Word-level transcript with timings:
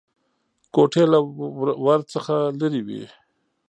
کوټې 0.73 1.03
له 1.11 1.19
ور 1.85 1.99
څخه 2.13 2.35
لرې 2.59 2.81
وې. 2.87 3.03